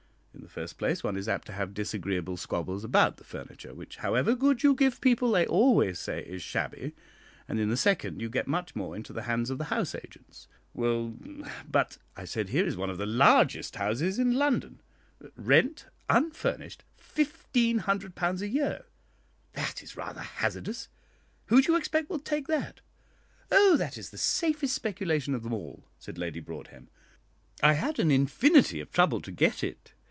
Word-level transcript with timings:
In 0.33 0.45
the 0.45 0.67
first 0.67 0.77
place, 0.79 1.03
one 1.03 1.17
is 1.17 1.29
apt 1.29 1.45
to 1.47 1.53
have 1.53 1.73
disagreeable 1.73 2.35
squabbles 2.35 2.83
about 2.83 3.17
the 3.17 3.23
furniture, 3.23 3.75
which, 3.75 3.97
however 3.97 4.33
good 4.33 4.63
you 4.63 4.73
give 4.73 4.99
people, 4.99 5.31
they 5.31 5.45
always 5.45 5.99
say 5.99 6.23
is 6.23 6.41
shabby; 6.41 6.93
and 7.47 7.59
in 7.59 7.69
the 7.69 7.77
second, 7.77 8.19
you 8.19 8.27
get 8.29 8.47
much 8.47 8.75
more 8.75 8.95
into 8.95 9.13
the 9.13 9.23
hands 9.23 9.49
of 9.49 9.57
the 9.59 9.65
house 9.65 9.93
agents." 9.93 10.47
"Well, 10.73 11.15
but," 11.69 11.99
I 12.17 12.25
said, 12.25 12.49
"here 12.49 12.65
is 12.65 12.75
one 12.75 12.89
of 12.89 12.97
the 12.97 13.05
largest 13.05 13.75
houses 13.75 14.17
in 14.17 14.33
London 14.33 14.81
rent, 15.35 15.85
unfurnished, 16.09 16.83
£1500 16.99 18.41
a 18.41 18.47
year. 18.47 18.85
That 19.53 19.83
is 19.83 19.95
rather 19.97 20.21
hazardous: 20.21 20.87
who 21.47 21.61
do 21.61 21.73
you 21.73 21.77
expect 21.77 22.09
will 22.09 22.19
take 22.19 22.47
that?" 22.47 22.81
"Oh, 23.51 23.77
that 23.77 23.97
is 23.97 24.09
the 24.09 24.17
safest 24.17 24.73
speculation 24.73 25.35
of 25.35 25.43
them 25.43 25.53
all," 25.53 25.85
said 25.99 26.17
Lady 26.17 26.39
Broadhem. 26.39 26.87
"I 27.61 27.73
had 27.73 27.99
an 27.99 28.11
infinity 28.11 28.79
of 28.79 28.91
trouble 28.91 29.21
to 29.21 29.31
get 29.31 29.63
it. 29.63 29.93